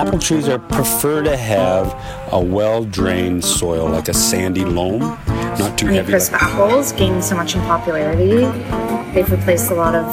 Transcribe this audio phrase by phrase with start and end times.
[0.00, 1.94] apple trees are prefer to have
[2.32, 6.12] a well-drained soil, like a sandy loam, not too Honey heavy.
[6.12, 8.46] Crisp Like, apples gained so much in popularity.
[9.12, 10.06] They've replaced a lot of,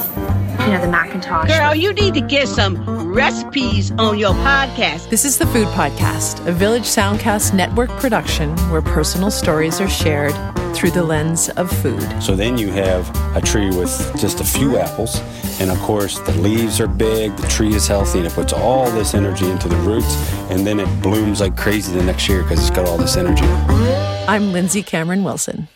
[0.62, 1.48] you know, the McIntosh.
[1.48, 5.10] Girl, you need to get some recipes on your podcast.
[5.10, 10.34] This is the Food Podcast, a Village Soundcast network production where personal stories are shared
[10.78, 12.08] through the lens of food.
[12.22, 15.20] so then you have a tree with just a few apples,
[15.60, 18.88] and of course the leaves are big, the tree is healthy, and it puts all
[18.92, 20.16] this energy into the roots,
[20.52, 23.46] and then it blooms like crazy the next year because it's got all this energy.
[24.28, 25.68] I'm Lindsay Cameron Wilson.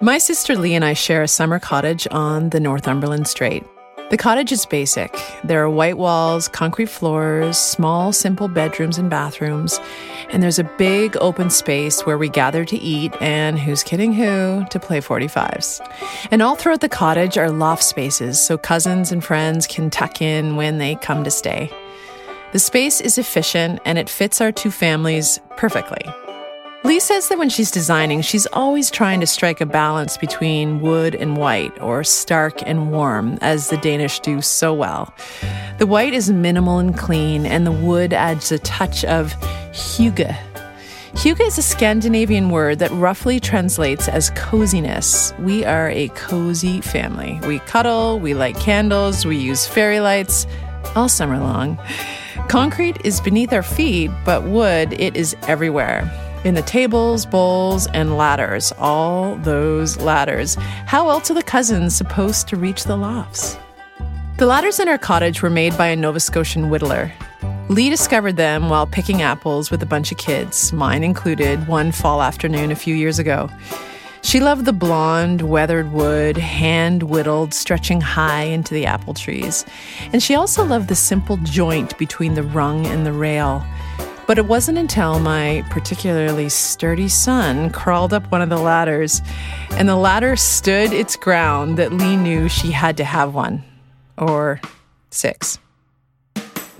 [0.00, 3.62] My sister Lee and I share a summer cottage on the Northumberland Strait.
[4.12, 5.18] The cottage is basic.
[5.42, 9.80] There are white walls, concrete floors, small, simple bedrooms and bathrooms,
[10.28, 14.66] and there's a big open space where we gather to eat and, who's kidding who,
[14.68, 15.80] to play 45s.
[16.30, 20.56] And all throughout the cottage are loft spaces so cousins and friends can tuck in
[20.56, 21.70] when they come to stay.
[22.52, 26.04] The space is efficient and it fits our two families perfectly.
[26.84, 31.14] Lee says that when she's designing, she's always trying to strike a balance between wood
[31.14, 35.14] and white, or stark and warm, as the Danish do so well.
[35.78, 39.32] The white is minimal and clean, and the wood adds a touch of
[39.70, 40.36] hygge.
[41.12, 45.32] Hygge is a Scandinavian word that roughly translates as coziness.
[45.38, 47.38] We are a cozy family.
[47.46, 50.48] We cuddle, we light candles, we use fairy lights
[50.96, 51.78] all summer long.
[52.48, 56.10] Concrete is beneath our feet, but wood, it is everywhere.
[56.44, 58.72] In the tables, bowls, and ladders.
[58.76, 60.56] All those ladders.
[60.86, 63.56] How else are the cousins supposed to reach the lofts?
[64.38, 67.12] The ladders in our cottage were made by a Nova Scotian whittler.
[67.68, 72.20] Lee discovered them while picking apples with a bunch of kids, mine included, one fall
[72.20, 73.48] afternoon a few years ago.
[74.22, 79.64] She loved the blonde, weathered wood, hand whittled, stretching high into the apple trees.
[80.12, 83.64] And she also loved the simple joint between the rung and the rail.
[84.26, 89.20] But it wasn't until my particularly sturdy son crawled up one of the ladders
[89.72, 93.64] and the ladder stood its ground that Lee knew she had to have one.
[94.16, 94.60] Or
[95.10, 95.58] six.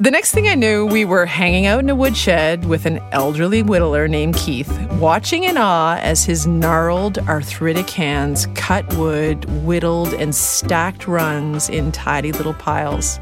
[0.02, 3.62] The next thing I knew, we were hanging out in a woodshed with an elderly
[3.62, 10.34] whittler named Keith, watching in awe as his gnarled, arthritic hands cut wood, whittled, and
[10.34, 13.20] stacked rungs in tidy little piles.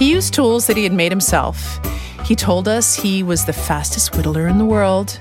[0.00, 1.78] He used tools that he had made himself.
[2.24, 5.20] He told us he was the fastest whittler in the world.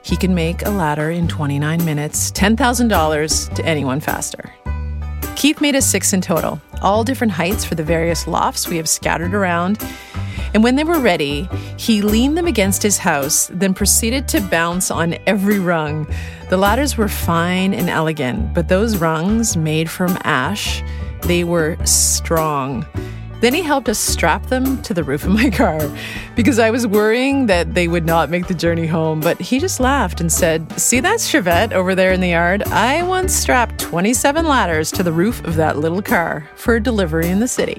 [0.00, 4.50] He can make a ladder in 29 minutes, $10,000 to anyone faster.
[5.36, 8.88] Keith made us six in total, all different heights for the various lofts we have
[8.88, 9.78] scattered around.
[10.54, 11.46] And when they were ready,
[11.76, 16.06] he leaned them against his house, then proceeded to bounce on every rung.
[16.48, 20.82] The ladders were fine and elegant, but those rungs, made from ash,
[21.24, 22.86] they were strong.
[23.44, 25.78] Then he helped us strap them to the roof of my car
[26.34, 29.20] because I was worrying that they would not make the journey home.
[29.20, 32.62] But he just laughed and said, See that Chevette over there in the yard?
[32.68, 37.28] I once strapped 27 ladders to the roof of that little car for a delivery
[37.28, 37.76] in the city.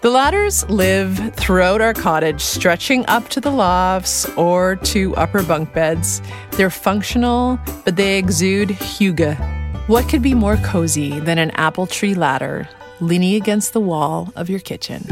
[0.00, 5.72] The ladders live throughout our cottage, stretching up to the lofts or to upper bunk
[5.72, 6.20] beds.
[6.50, 9.38] They're functional, but they exude hygge.
[9.86, 12.68] What could be more cozy than an apple tree ladder
[13.00, 15.04] leaning against the wall of your kitchen?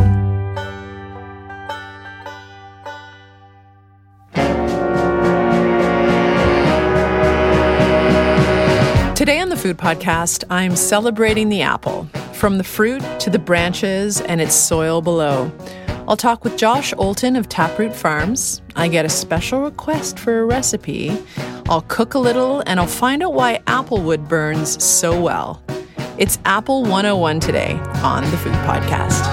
[9.14, 14.20] Today on the Food Podcast, I'm celebrating the apple, from the fruit to the branches
[14.20, 15.52] and its soil below.
[16.08, 18.60] I'll talk with Josh Oulton of Taproot Farms.
[18.74, 21.16] I get a special request for a recipe.
[21.68, 25.61] I'll cook a little and I'll find out why applewood burns so well.
[26.22, 29.26] It's Apple 101 today on the Food Podcast.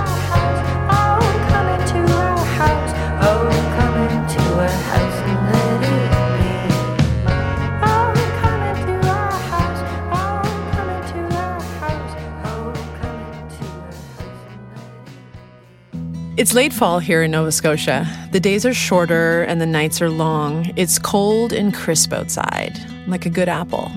[16.38, 18.08] It's late fall here in Nova Scotia.
[18.31, 20.74] The days are shorter and the nights are long.
[20.75, 23.92] It's cold and crisp outside, like a good apple.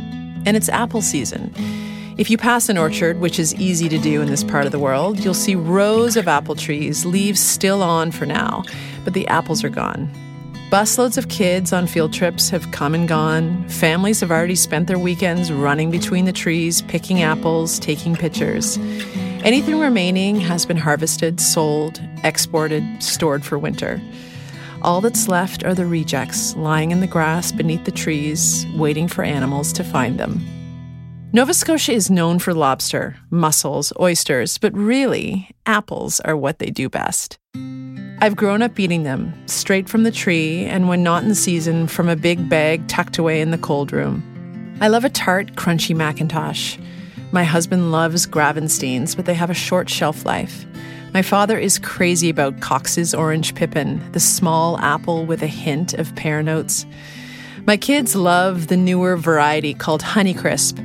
[0.44, 1.55] And it's apple season.
[2.19, 4.79] If you pass an orchard, which is easy to do in this part of the
[4.79, 8.64] world, you'll see rows of apple trees, leaves still on for now,
[9.03, 10.11] but the apples are gone.
[10.70, 13.67] Busloads of kids on field trips have come and gone.
[13.69, 18.76] Families have already spent their weekends running between the trees, picking apples, taking pictures.
[19.43, 24.03] Anything remaining has been harvested, sold, exported, stored for winter.
[24.82, 29.25] All that's left are the rejects lying in the grass beneath the trees, waiting for
[29.25, 30.62] animals to find them.
[31.34, 36.90] Nova Scotia is known for lobster, mussels, oysters, but really, apples are what they do
[36.90, 37.38] best.
[38.19, 42.11] I've grown up eating them straight from the tree and when not in season from
[42.11, 44.23] a big bag tucked away in the cold room.
[44.82, 46.79] I love a tart, crunchy McIntosh.
[47.32, 50.67] My husband loves Gravensteins, but they have a short shelf life.
[51.14, 56.14] My father is crazy about Cox's Orange Pippin, the small apple with a hint of
[56.14, 56.85] pear notes.
[57.64, 60.78] My kids love the newer variety called Honeycrisp.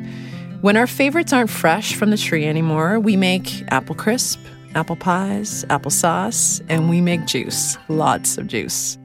[0.61, 4.39] When our favorites aren't fresh from the tree anymore, we make apple crisp,
[4.73, 7.77] apple pies, applesauce, and we make juice.
[7.89, 8.97] Lots of juice.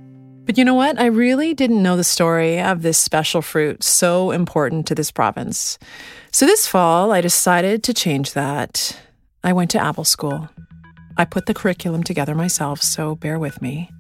[0.47, 0.99] But you know what?
[0.99, 5.79] I really didn't know the story of this special fruit so important to this province.
[6.33, 8.99] So this fall, I decided to change that.
[9.45, 10.49] I went to apple school.
[11.19, 13.91] I put the curriculum together myself, so bear with me.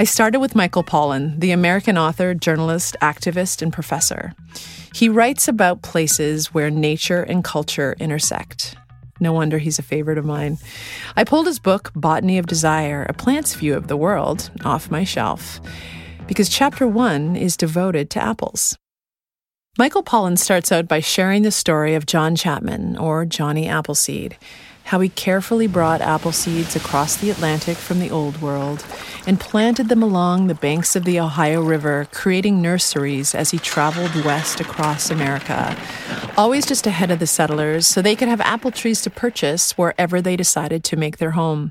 [0.00, 4.32] I started with Michael Pollan, the American author, journalist, activist, and professor.
[4.94, 8.76] He writes about places where nature and culture intersect.
[9.20, 10.56] No wonder he's a favorite of mine.
[11.18, 15.04] I pulled his book, Botany of Desire A Plant's View of the World, off my
[15.04, 15.60] shelf
[16.26, 18.78] because chapter one is devoted to apples.
[19.76, 24.38] Michael Pollan starts out by sharing the story of John Chapman, or Johnny Appleseed,
[24.90, 28.84] how he carefully brought apple seeds across the Atlantic from the Old World
[29.24, 34.24] and planted them along the banks of the Ohio River, creating nurseries as he traveled
[34.24, 35.76] west across America,
[36.36, 40.20] always just ahead of the settlers so they could have apple trees to purchase wherever
[40.20, 41.70] they decided to make their home.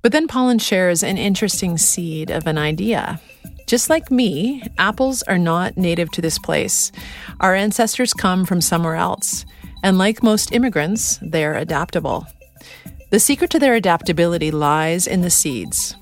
[0.00, 3.20] But then Pollan shares an interesting seed of an idea.
[3.66, 6.92] Just like me, apples are not native to this place.
[7.40, 9.44] Our ancestors come from somewhere else.
[9.82, 12.26] And like most immigrants, they're adaptable.
[13.10, 15.94] The secret to their adaptability lies in the seeds.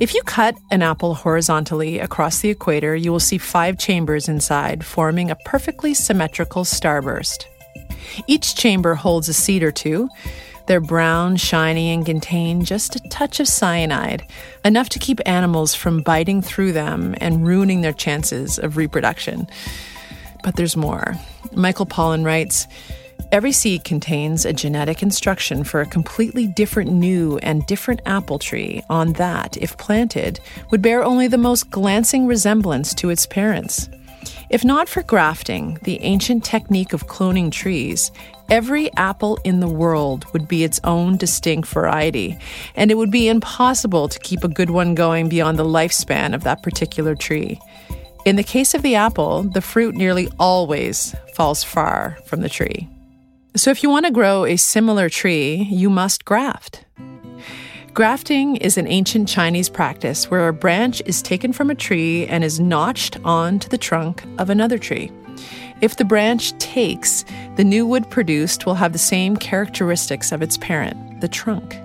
[0.00, 4.84] If you cut an apple horizontally across the equator, you will see five chambers inside,
[4.84, 7.44] forming a perfectly symmetrical starburst.
[8.26, 10.08] Each chamber holds a seed or two,
[10.70, 14.24] they're brown, shiny, and contain just a touch of cyanide,
[14.64, 19.48] enough to keep animals from biting through them and ruining their chances of reproduction.
[20.44, 21.16] But there's more.
[21.56, 22.68] Michael Pollan writes
[23.32, 28.82] Every seed contains a genetic instruction for a completely different new and different apple tree
[28.90, 30.40] on that, if planted,
[30.72, 33.88] would bear only the most glancing resemblance to its parents.
[34.50, 38.10] If not for grafting, the ancient technique of cloning trees,
[38.48, 42.36] every apple in the world would be its own distinct variety,
[42.74, 46.42] and it would be impossible to keep a good one going beyond the lifespan of
[46.42, 47.60] that particular tree.
[48.24, 52.88] In the case of the apple, the fruit nearly always falls far from the tree.
[53.56, 56.84] So, if you want to grow a similar tree, you must graft.
[57.92, 62.44] Grafting is an ancient Chinese practice where a branch is taken from a tree and
[62.44, 65.10] is notched onto the trunk of another tree.
[65.80, 67.24] If the branch takes,
[67.56, 71.76] the new wood produced will have the same characteristics of its parent, the trunk.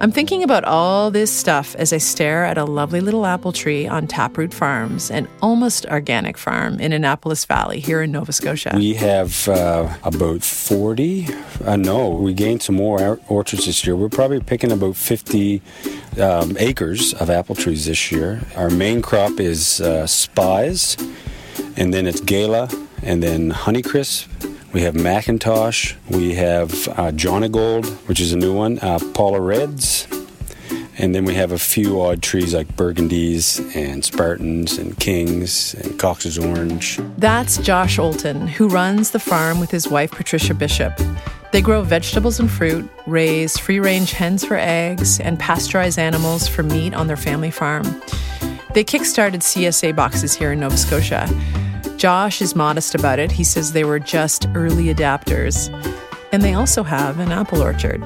[0.00, 3.88] I'm thinking about all this stuff as I stare at a lovely little apple tree
[3.88, 8.74] on Taproot Farms, an almost organic farm in Annapolis Valley here in Nova Scotia.
[8.76, 11.26] We have uh, about 40.
[11.64, 13.96] Uh, no, we gained some more orchards this year.
[13.96, 15.60] We're probably picking about 50
[16.20, 18.42] um, acres of apple trees this year.
[18.54, 20.96] Our main crop is uh, Spies,
[21.76, 22.70] and then it's Gala,
[23.02, 25.96] and then Honeycrisp we have McIntosh.
[26.10, 28.78] We have uh, Jonagold, which is a new one.
[28.80, 30.06] Uh, Paula Reds.
[31.00, 35.96] And then we have a few odd trees like Burgundies and Spartans and Kings and
[35.96, 36.98] Cox's Orange.
[37.16, 40.92] That's Josh Oulton, who runs the farm with his wife Patricia Bishop.
[41.52, 46.64] They grow vegetables and fruit, raise free range hens for eggs, and pasteurize animals for
[46.64, 47.84] meat on their family farm.
[48.74, 51.26] They kickstarted CSA boxes here in Nova Scotia.
[51.98, 53.32] Josh is modest about it.
[53.32, 55.68] He says they were just early adapters.
[56.30, 58.00] And they also have an apple orchard.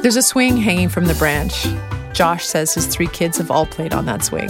[0.00, 1.66] There's a swing hanging from the branch.
[2.14, 4.48] Josh says his three kids have all played on that swing.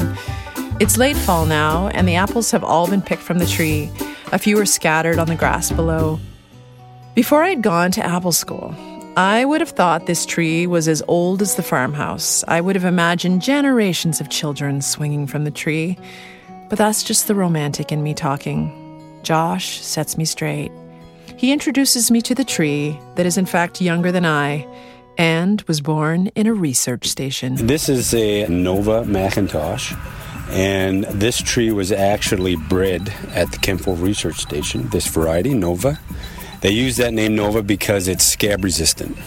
[0.78, 3.90] It's late fall now, and the apples have all been picked from the tree.
[4.30, 6.20] A few are scattered on the grass below.
[7.16, 8.72] Before I'd gone to apple school,
[9.16, 12.44] I would have thought this tree was as old as the farmhouse.
[12.46, 15.98] I would have imagined generations of children swinging from the tree.
[16.70, 19.20] But that's just the romantic in me talking.
[19.24, 20.70] Josh sets me straight.
[21.36, 24.66] He introduces me to the tree that is, in fact, younger than I
[25.18, 27.56] and was born in a research station.
[27.66, 29.98] This is a Nova McIntosh,
[30.50, 35.98] and this tree was actually bred at the Kentville Research Station, this variety, Nova.
[36.60, 39.18] They use that name Nova because it's scab resistant.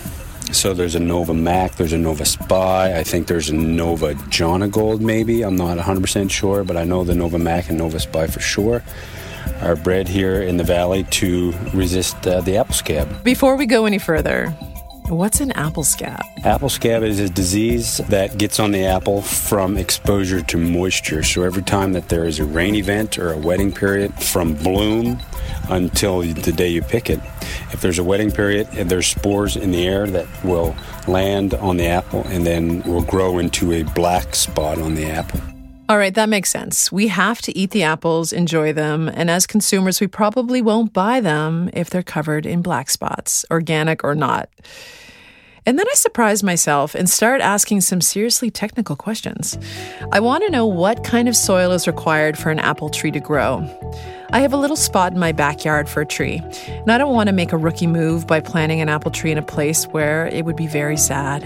[0.52, 5.00] So there's a Nova Mac, there's a Nova Spy, I think there's a Nova Jonagold
[5.00, 5.44] maybe.
[5.44, 8.84] I'm not 100% sure, but I know the Nova Mac and Nova Spy for sure
[9.62, 13.24] are bred here in the valley to resist uh, the apple scab.
[13.24, 14.54] Before we go any further,
[15.10, 16.24] What's an apple scab?
[16.46, 21.24] Apple scab is a disease that gets on the apple from exposure to moisture.
[21.24, 25.20] So every time that there is a rain event or a wetting period from bloom
[25.70, 27.20] until the day you pick it,
[27.72, 30.76] if there's a wetting period, there's spores in the air that will
[31.08, 35.40] land on the apple and then will grow into a black spot on the apple.
[35.90, 36.92] All right, that makes sense.
[36.92, 41.20] We have to eat the apples, enjoy them, and as consumers, we probably won't buy
[41.20, 44.50] them if they're covered in black spots, organic or not.
[45.66, 49.58] And then I surprise myself and start asking some seriously technical questions.
[50.12, 53.20] I want to know what kind of soil is required for an apple tree to
[53.20, 53.60] grow.
[54.34, 57.28] I have a little spot in my backyard for a tree, and I don't want
[57.28, 60.44] to make a rookie move by planting an apple tree in a place where it
[60.44, 61.44] would be very sad.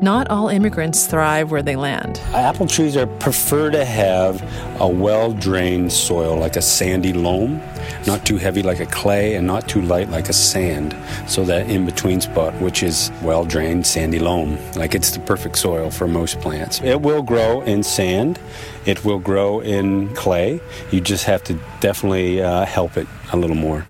[0.00, 2.20] Not all immigrants thrive where they land.
[2.32, 4.40] Apple trees are prefer to have
[4.80, 7.60] a well-drained soil like a sandy loam,
[8.06, 10.96] not too heavy like a clay and not too light like a sand.
[11.26, 16.06] So that in-between spot which is well-drained sandy loam, like it's the perfect soil for
[16.06, 16.80] most plants.
[16.80, 18.38] It will grow in sand.
[18.86, 20.60] It will grow in clay.
[20.92, 23.88] You just have to definitely uh, help it a little more.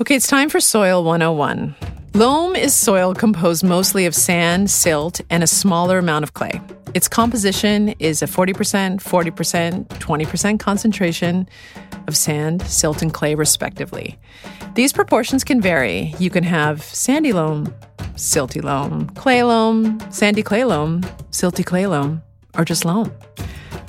[0.00, 1.76] Okay, it's time for Soil 101.
[2.14, 6.60] Loam is soil composed mostly of sand, silt, and a smaller amount of clay.
[6.92, 11.48] Its composition is a 40%, 40%, 20% concentration
[12.06, 14.18] of sand, silt, and clay, respectively.
[14.74, 16.14] These proportions can vary.
[16.18, 17.74] You can have sandy loam,
[18.16, 21.00] silty loam, clay loam, sandy clay loam,
[21.30, 22.20] silty clay loam,
[22.58, 23.10] or just loam.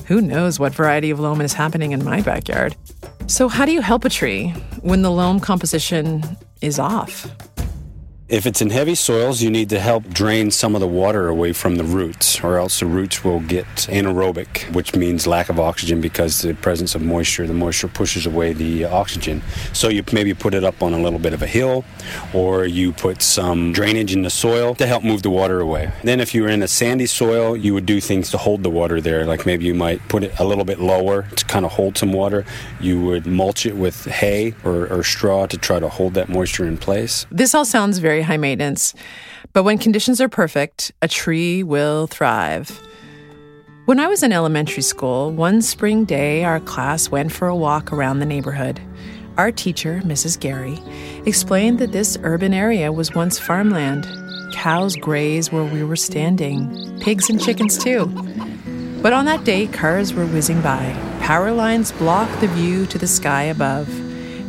[0.07, 2.77] Who knows what variety of loam is happening in my backyard?
[3.27, 4.51] So, how do you help a tree
[4.81, 6.23] when the loam composition
[6.61, 7.29] is off?
[8.33, 11.53] If it's in heavy soils, you need to help drain some of the water away
[11.53, 16.01] from the roots, or else the roots will get anaerobic, which means lack of oxygen
[16.01, 19.43] because the presence of moisture, the moisture pushes away the oxygen.
[19.71, 21.85] So you maybe put it up on a little bit of a hill,
[22.33, 25.91] or you put some drainage in the soil to help move the water away.
[26.03, 28.99] Then if you're in a sandy soil, you would do things to hold the water
[28.99, 31.99] there, like maybe you might put it a little bit lower to kind of hold
[31.99, 32.45] some water.
[32.81, 36.65] You would mulch it with hay or, or straw to try to hold that moisture
[36.65, 37.27] in place.
[37.29, 38.93] This all sounds very high maintenance,
[39.53, 42.81] but when conditions are perfect, a tree will thrive.
[43.85, 47.91] When I was in elementary school, one spring day, our class went for a walk
[47.91, 48.79] around the neighborhood.
[49.37, 50.39] Our teacher, Mrs.
[50.39, 50.79] Gary,
[51.25, 54.07] explained that this urban area was once farmland.
[54.53, 58.05] Cows graze where we were standing, pigs and chickens too.
[59.01, 60.95] But on that day, cars were whizzing by.
[61.19, 63.89] Power lines blocked the view to the sky above.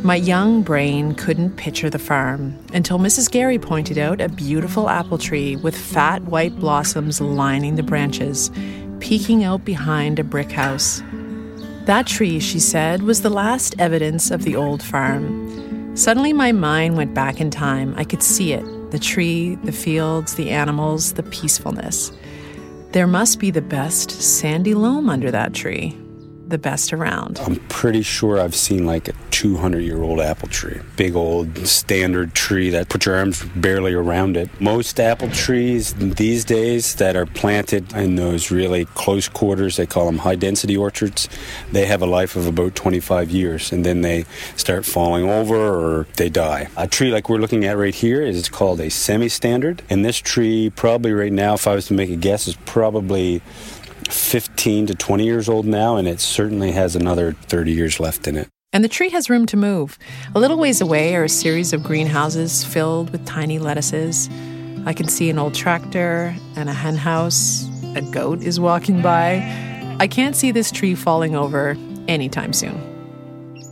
[0.05, 3.31] My young brain couldn't picture the farm until Mrs.
[3.31, 8.51] Gary pointed out a beautiful apple tree with fat white blossoms lining the branches,
[8.99, 11.01] peeking out behind a brick house.
[11.85, 15.97] That tree, she said, was the last evidence of the old farm.
[15.97, 17.95] Suddenly, my mind went back in time.
[17.97, 22.11] I could see it the tree, the fields, the animals, the peacefulness.
[22.91, 25.97] There must be the best sandy loam under that tree
[26.49, 27.39] the best around.
[27.39, 30.79] I'm pretty sure I've seen like a 200 year old apple tree.
[30.95, 34.49] Big old standard tree that put your arms barely around it.
[34.61, 40.05] Most apple trees these days that are planted in those really close quarters, they call
[40.05, 41.27] them high density orchards,
[41.71, 44.25] they have a life of about 25 years and then they
[44.55, 46.69] start falling over or they die.
[46.77, 49.81] A tree like we're looking at right here is called a semi standard.
[49.89, 53.41] And this tree, probably right now, if I was to make a guess, is probably
[54.07, 58.37] 15 to 20 years old now, and it certainly has another 30 years left in
[58.37, 58.47] it.
[58.73, 59.97] And the tree has room to move.
[60.35, 64.29] A little ways away are a series of greenhouses filled with tiny lettuces.
[64.85, 67.69] I can see an old tractor and a hen house.
[67.95, 69.41] A goat is walking by.
[69.99, 71.77] I can't see this tree falling over
[72.09, 72.91] anytime soon.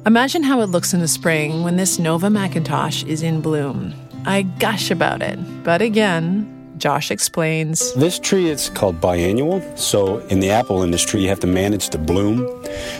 [0.06, 3.94] Imagine how it looks in the spring when this Nova McIntosh is in bloom.
[4.26, 5.38] I gush about it.
[5.64, 7.94] But again, Josh explains.
[7.94, 9.62] This tree is called biannual.
[9.80, 12.46] So, in the apple industry, you have to manage the bloom.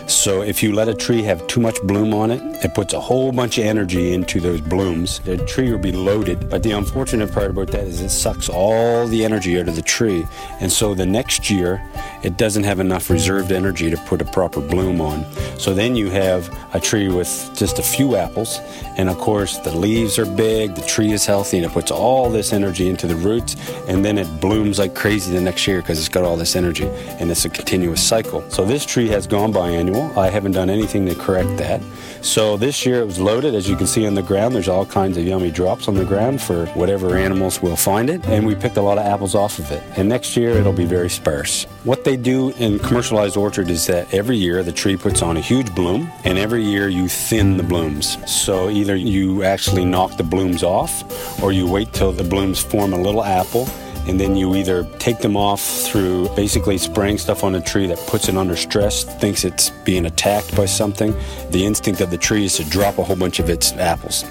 [0.06, 3.00] So, if you let a tree have too much bloom on it, it puts a
[3.00, 5.18] whole bunch of energy into those blooms.
[5.18, 6.48] The tree will be loaded.
[6.48, 9.82] But the unfortunate part about that is it sucks all the energy out of the
[9.82, 10.26] tree.
[10.60, 11.82] And so, the next year,
[12.22, 15.26] it doesn't have enough reserved energy to put a proper bloom on.
[15.58, 18.60] So, then you have a tree with just a few apples.
[18.96, 22.30] And of course, the leaves are big, the tree is healthy, and it puts all
[22.30, 23.56] this energy into the roots
[23.88, 26.86] and then it blooms like crazy the next year because it's got all this energy
[27.18, 28.48] and it's a continuous cycle.
[28.50, 30.16] So this tree has gone biannual.
[30.16, 31.80] I haven't done anything to correct that.
[32.24, 34.54] So this year it was loaded, as you can see on the ground.
[34.54, 38.24] There's all kinds of yummy drops on the ground for whatever animals will find it,
[38.26, 39.82] and we picked a lot of apples off of it.
[39.98, 41.64] And next year it'll be very sparse.
[41.84, 45.40] What they do in commercialized orchard is that every year the tree puts on a
[45.40, 48.16] huge bloom, and every year you thin the blooms.
[48.28, 52.94] So either you actually knock the blooms off, or you wait till the blooms form
[52.94, 53.68] a little apple
[54.06, 57.98] and then you either take them off through basically spraying stuff on a tree that
[58.06, 61.14] puts it under stress, thinks it's being attacked by something.
[61.50, 64.24] The instinct of the tree is to drop a whole bunch of its apples.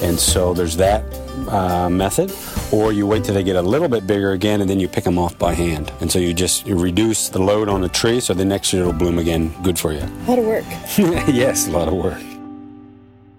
[0.00, 1.04] And so there's that
[1.48, 2.32] uh, method,
[2.72, 5.04] or you wait till they get a little bit bigger again and then you pick
[5.04, 5.92] them off by hand.
[6.00, 8.82] And so you just you reduce the load on the tree so the next year
[8.82, 9.54] it'll bloom again.
[9.62, 10.00] Good for you.
[10.00, 10.64] A lot of work.
[11.28, 12.20] yes, a lot of work.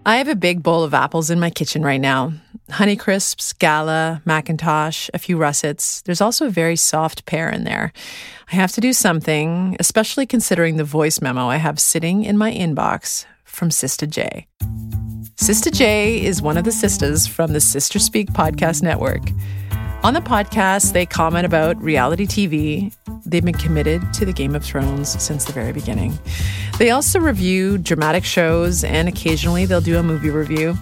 [0.05, 2.33] I have a big bowl of apples in my kitchen right now.
[2.69, 6.01] Honeycrisps, Gala, McIntosh, a few russets.
[6.01, 7.91] There's also a very soft pear in there.
[8.51, 12.51] I have to do something, especially considering the voice memo I have sitting in my
[12.51, 14.47] inbox from Sistah J.
[15.35, 19.21] Sistah J is one of the sisters from the Sistah Speak podcast network.
[20.03, 22.95] On the podcast, they comment about reality TV.
[23.25, 26.17] They've been committed to the Game of Thrones since the very beginning.
[26.77, 30.77] They also review dramatic shows, and occasionally they'll do a movie review.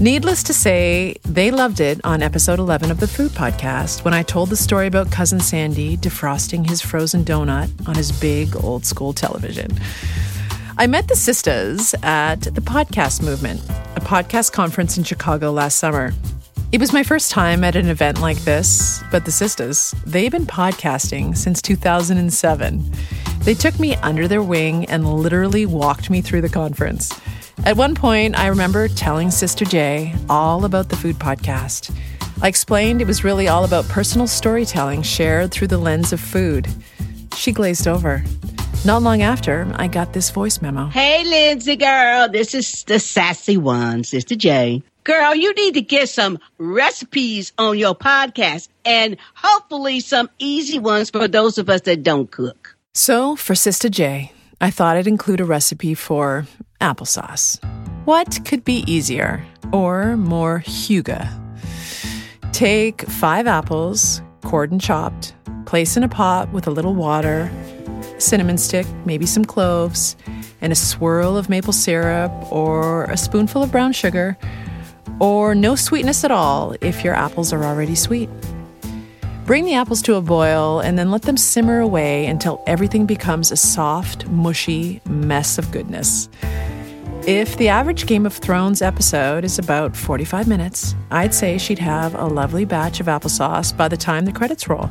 [0.00, 4.22] Needless to say, they loved it on episode 11 of the Food Podcast when I
[4.22, 9.12] told the story about Cousin Sandy defrosting his frozen donut on his big old school
[9.12, 9.76] television.
[10.76, 13.60] I met the sisters at the Podcast Movement,
[13.96, 16.12] a podcast conference in Chicago last summer.
[16.70, 20.46] It was my first time at an event like this, but the sisters, they've been
[20.46, 22.92] podcasting since 2007.
[23.40, 27.10] They took me under their wing and literally walked me through the conference.
[27.64, 31.94] At one point, I remember telling Sistah J all about the food podcast.
[32.40, 36.68] I explained it was really all about personal storytelling shared through the lens of food.
[37.36, 38.24] She glazed over.
[38.84, 40.86] Not long after, I got this voice memo.
[40.86, 44.82] Hey, Lindsay girl, this is the sassy one, Sistah J.
[45.02, 51.10] Girl, you need to get some recipes on your podcast and hopefully some easy ones
[51.10, 52.76] for those of us that don't cook.
[52.94, 56.46] So, for Sistah J, I thought I'd include a recipe for
[56.80, 57.62] applesauce.
[58.04, 61.28] What could be easier or more hygge?
[62.52, 65.34] Take five apples, cored and chopped,
[65.66, 67.50] place in a pot with a little water,
[68.18, 70.16] cinnamon stick, maybe some cloves,
[70.60, 74.36] and a swirl of maple syrup or a spoonful of brown sugar
[75.20, 78.28] or no sweetness at all if your apples are already sweet.
[79.44, 83.50] Bring the apples to a boil and then let them simmer away until everything becomes
[83.50, 86.28] a soft, mushy mess of goodness.
[87.28, 92.14] If the average Game of Thrones episode is about 45 minutes, I'd say she'd have
[92.14, 94.88] a lovely batch of applesauce by the time the credits roll.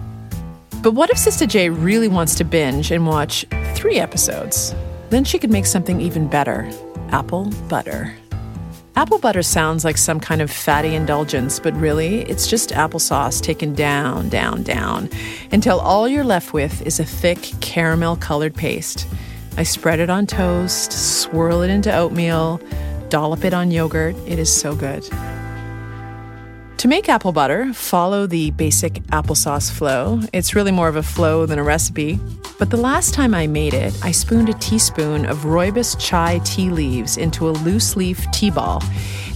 [0.84, 4.76] But what if Sistah J really wants to binge and watch three episodes?
[5.10, 6.69] Then she could make something even better
[7.10, 8.13] apple butter.
[8.95, 13.73] Apple butter sounds like some kind of fatty indulgence, but really, it's just applesauce taken
[13.73, 15.10] down, down, down,
[15.52, 19.08] until all you're left with is a thick caramel colored paste.
[19.58, 22.62] I spread it on toast, swirl it into oatmeal,
[23.10, 24.15] dollop it on yogurt.
[24.28, 25.04] It is so good.
[26.78, 30.22] To make apple butter, follow the basic applesauce flow.
[30.32, 32.20] It's really more of a flow than a recipe.
[32.60, 36.70] But the last time I made it, I spooned a teaspoon of rooibos chai tea
[36.70, 38.84] leaves into a loose leaf tea ball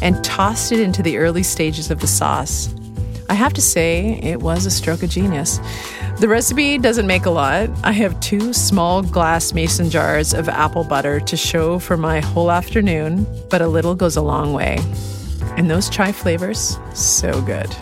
[0.03, 2.71] and tossed it into the early stages of the sauce.
[3.27, 5.59] I have to say, it was a stroke of genius.
[6.21, 7.71] The recipe doesn't make a lot.
[7.83, 12.51] I have two small glass mason jars of apple butter to show for my whole
[12.51, 14.77] afternoon, but a little goes a long way.
[15.57, 17.75] And those chai flavors, so good.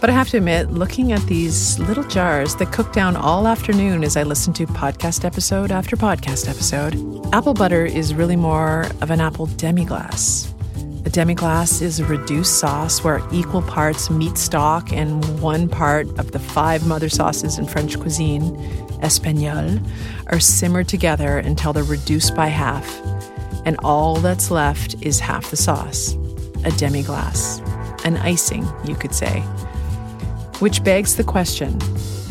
[0.00, 4.04] But I have to admit, looking at these little jars that cook down all afternoon
[4.04, 6.94] as I listen to podcast episode after podcast episode,
[7.34, 10.49] apple butter is really more of an apple demi-glace.
[11.02, 16.32] A demi-glace is a reduced sauce where equal parts meat stock and one part of
[16.32, 18.54] the five mother sauces in French cuisine,
[19.02, 19.82] espagnole,
[20.26, 23.00] are simmered together until they're reduced by half,
[23.64, 26.16] and all that's left is half the sauce
[26.64, 27.60] a demi glace,
[28.04, 29.40] an icing, you could say.
[30.58, 31.78] Which begs the question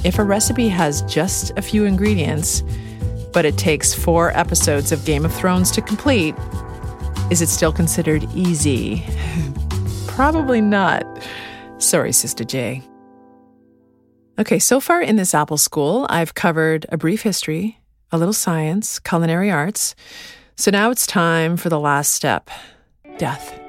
[0.03, 2.63] if a recipe has just a few ingredients,
[3.33, 6.35] but it takes four episodes of Game of Thrones to complete,
[7.29, 9.03] is it still considered easy?
[10.07, 11.03] Probably not.
[11.77, 12.83] Sorry, Sistah J.
[14.39, 17.79] Okay, so far in this Apple School, I've covered a brief history,
[18.11, 19.95] a little science, culinary arts.
[20.55, 22.49] So now it's time for the last step
[23.17, 23.59] death.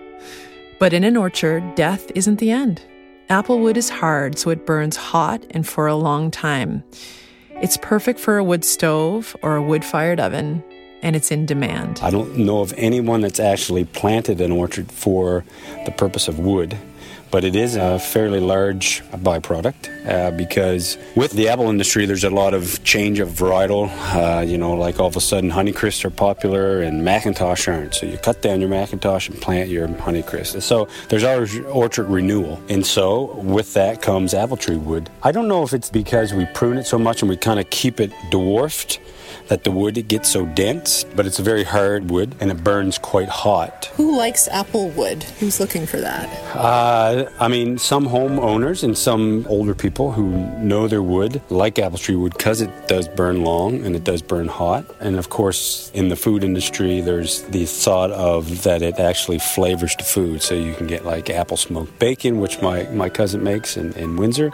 [0.78, 2.82] But in an orchard, death isn't the end.
[3.28, 6.82] Applewood is hard, so it burns hot and for a long time.
[7.60, 10.64] It's perfect for a wood stove or a wood fired oven.
[11.02, 12.00] And it's in demand.
[12.02, 15.44] I don't know of anyone that's actually planted an orchard for
[15.84, 16.76] the purpose of wood
[17.30, 22.30] but it is a fairly large byproduct uh, because with the apple industry, there's a
[22.30, 23.88] lot of change of varietal.
[24.14, 27.94] Uh, you know, like all of a sudden, Honeycrisp are popular and McIntosh aren't.
[27.94, 30.60] So you cut down your McIntosh and plant your Honeycrisp.
[30.62, 32.60] So there's always orchard renewal.
[32.68, 35.08] And so with that comes apple tree wood.
[35.22, 37.70] I don't know if it's because we prune it so much and we kind of
[37.70, 39.00] keep it dwarfed
[39.50, 42.98] that the wood gets so dense, but it's a very hard wood and it burns
[42.98, 43.86] quite hot.
[43.96, 45.24] Who likes apple wood?
[45.40, 46.28] Who's looking for that?
[46.54, 50.28] Uh, I mean, some homeowners and some older people who
[50.60, 54.22] know their wood like apple tree wood because it does burn long and it does
[54.22, 54.84] burn hot.
[55.00, 59.96] And of course, in the food industry, there's the thought of that it actually flavors
[59.96, 60.42] the food.
[60.42, 64.16] So you can get like apple smoked bacon, which my, my cousin makes in, in
[64.16, 64.52] Windsor.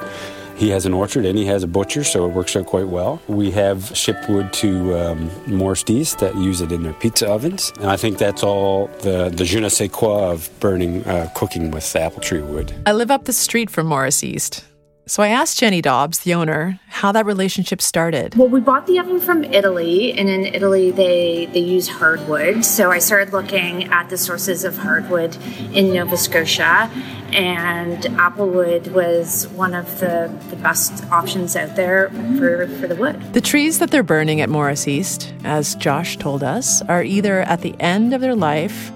[0.57, 3.21] He has an orchard and he has a butcher, so it works out quite well.
[3.29, 7.73] We have shipped wood to um, Morris East that use it in their pizza ovens,
[7.77, 11.71] and I think that's all the, the je ne sais quoi of burning, uh, cooking
[11.71, 12.75] with apple tree wood.
[12.87, 14.65] I live up the street from Morris East.
[15.09, 18.35] So I asked Jennie Dobbs, the owner, how that relationship started.
[18.35, 22.65] Well, we bought the oven from Italy, and in Italy they they use hardwood.
[22.65, 25.37] So I started looking at the sources of hardwood
[25.73, 26.91] in Nova Scotia,
[27.31, 33.33] and applewood was one of the, the best options out there for, for the wood.
[33.33, 37.61] The trees that they're burning at Morris East, as Josh told us, are either at
[37.61, 38.91] the end of their life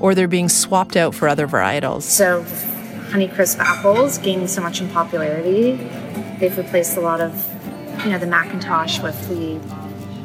[0.00, 2.02] or they're being swapped out for other varietals.
[2.02, 2.44] So
[3.10, 5.72] Honeycrisp apples gaining so much in popularity.
[6.38, 7.32] They've replaced a lot of,
[8.04, 9.58] you know, the McIntosh with the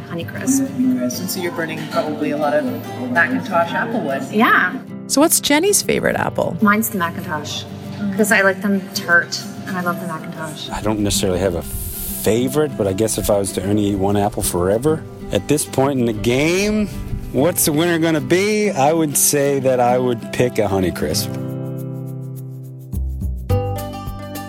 [0.09, 0.67] Honeycrisp.
[1.01, 4.35] And so you're burning probably a lot of McIntosh applewood.
[4.35, 4.81] Yeah.
[5.07, 6.57] So what's Jennie's favorite apple?
[6.61, 7.65] Mine's the McIntosh
[8.11, 10.69] because I like them tart and I love the McIntosh.
[10.69, 13.95] I don't necessarily have a favorite, but I guess if I was to only eat
[13.95, 16.87] one apple forever, at this point in the game,
[17.31, 18.69] what's the winner going to be?
[18.69, 21.50] I would say that I would pick a Honeycrisp.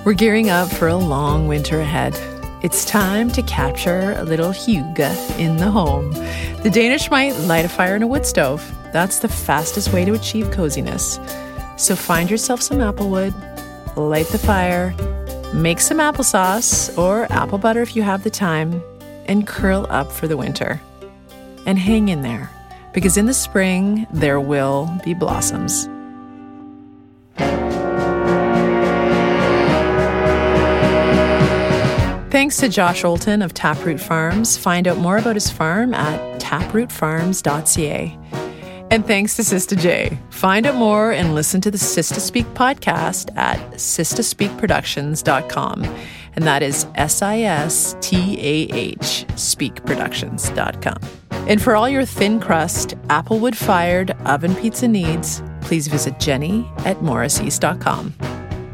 [0.05, 2.19] We're gearing up for a long winter ahead.
[2.61, 6.11] It's time to capture a little hygge in the home.
[6.65, 8.69] The Danish might light a fire in a wood stove.
[8.93, 11.21] That's the fastest way to achieve coziness.
[11.77, 13.33] So find yourself some applewood,
[13.97, 14.93] light the fire,
[15.55, 18.83] make some applesauce or apple butter if you have the time,
[19.27, 20.81] and curl up for the winter.
[21.65, 22.51] And hang in there,
[22.93, 25.89] because in the spring there will be blossoms.
[32.43, 34.57] Thanks to Josh Oulton of Taproot Farms.
[34.57, 38.19] Find out more about his farm at taprootfarms.ca.
[38.91, 40.19] And thanks to Sistah J.
[40.31, 45.85] Find out more and listen to the Sistah Speak podcast at sistahspeakproductions.com.
[46.35, 50.99] And that is S I S T A H speakproductions.com.
[51.49, 56.97] And for all your thin crust, applewood fired oven pizza needs, please visit Jennie at
[57.03, 58.13] morriseast.com.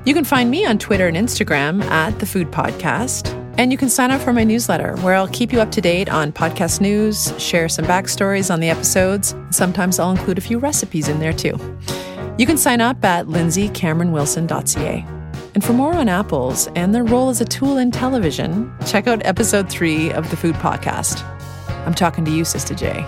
[0.06, 3.37] You can find me on Twitter and Instagram at The Food Podcast.
[3.58, 6.08] And you can sign up for my newsletter where I'll keep you up to date
[6.08, 9.34] on podcast news, share some backstories on the episodes.
[9.50, 11.58] Sometimes I'll include a few recipes in there too.
[12.38, 15.04] You can sign up at lindsaycameronwilson.ca.
[15.54, 19.26] And for more on apples and their role as a tool in television, check out
[19.26, 21.24] episode three of the Food Podcast.
[21.84, 23.04] I'm talking to you, Sistah J.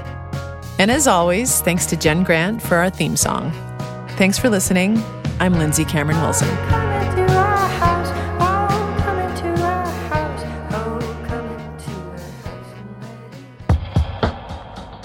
[0.81, 3.53] And as always, thanks to Jen Grant for our theme song.
[4.17, 5.01] Thanks for listening.
[5.39, 6.89] I'm Lindsay Cameron Wilson.